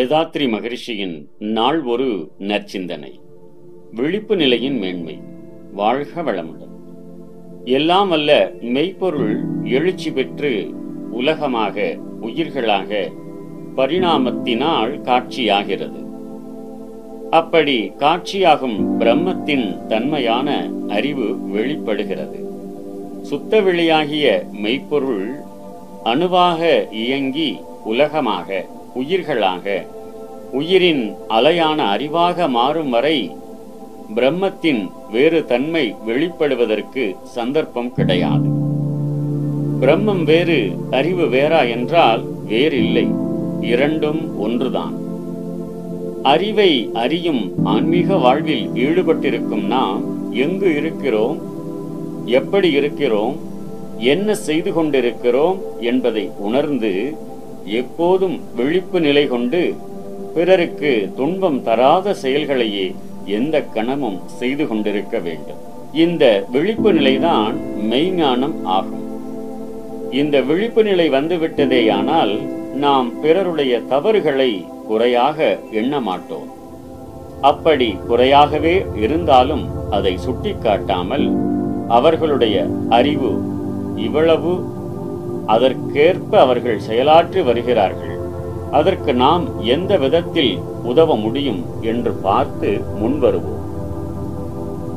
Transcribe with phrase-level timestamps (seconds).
[0.00, 3.20] வேதாத்ரி மகரிஷியின் நாள் ஒரு நற்சிந்தனை.
[3.92, 5.20] விழிப்பு நிலையின் மேன்மை
[5.72, 6.70] வாழ்க வளமுடன்.
[7.64, 10.70] எல்லாம் அல்ல மெய்ப்பொருள் எழுச்சி பெற்று
[11.10, 13.10] உலகமாக உயிர்களாக
[13.76, 16.06] பரிணாமத்தினால் காட்சியாகிறது.
[17.30, 22.44] அப்படி காட்சியாகும் பிரம்மத்தின் தன்மையான அறிவு வெளிப்படுகிறது.
[23.22, 25.34] சுத்த வெளியாகிய மெய்ப்பொருள்
[26.04, 29.86] அணுவாக இயங்கி உலகமாக உயிர்களாக.
[30.52, 33.36] உயிரின் அலையான அறிவாக மாறும் வரை
[34.14, 38.48] பிரம்மத்தின் வேறு தன்மை வெளிப்படுவதற்கு சந்தர்ப்பம் கிடையாது.
[39.80, 43.08] பிரம்மம் வேறு அறிவு வேறா என்றால் வேறில்லை.
[43.60, 44.94] இரண்டும் ஒன்றுதான்.
[46.22, 51.38] அறிவை அறியும் ஆன்மீக வாழ்வில் ஈடுபட்டிருக்கும் நாம் எங்கு இருக்கிறோம்?
[52.24, 53.36] எப்படி இருக்கிறோம்?
[53.98, 55.60] என்ன செய்து கொண்டிருக்கிறோம்?
[55.80, 57.16] என்பதை உணர்ந்து
[57.64, 59.74] எப்போதும் விழிப்பு நிலை கொண்டு
[60.34, 62.94] பிறருக்கு துன்பம் தராத செயல்களையே
[63.24, 65.58] எந்த கணமும் செய்து கொண்டிருக்க வேண்டும்.
[65.92, 67.56] இந்த விழிப்பு நிலைதான்
[67.90, 69.06] மெய்ஞானம் ஆகும்.
[70.10, 72.40] இந்த விழிப்பு நிலை வந்துவிட்டதேயானால்
[72.74, 76.48] நாம் பிறருடைய தவறுகளை குறையாக எண்ண மாட்டோம்.
[77.40, 81.36] அப்படி குறையாகவே இருந்தாலும் அதை சுட்டிக்காட்டாமல்
[81.88, 83.42] அவர்களுடைய அறிவு
[83.96, 84.64] இவ்வளவு
[85.46, 88.18] அதற்கேற்ப அவர்கள் செயலாற்றி வருகிறார்கள்.
[88.70, 93.58] அதற்கு நாம் எந்த விதத்தில் உதவ முடியும் என்று பார்த்து முன்வருவோம்.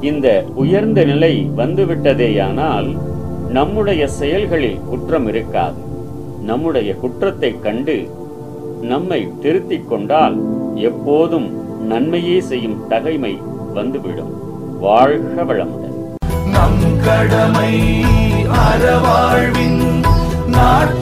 [0.00, 2.98] இந்த உயர்ந்த நிலை வந்துவிட்டதேயானால்
[3.48, 5.80] நம்முடைய செயல்களில் குற்றம் இருக்காது.
[6.42, 8.10] நம்முடைய குற்றத்தைக் கண்டு
[8.80, 10.40] நம்மை திருத்திக் கொண்டால்
[10.74, 13.38] எப்போதும் நன்மையே செய்யும் தகைமை
[13.74, 14.40] வந்துவிடும்.
[14.80, 16.16] வாழ்க வளமுடன்.
[16.50, 18.04] நம் கடமை
[18.44, 19.91] அறவாழ்வின்
[20.62, 21.01] Star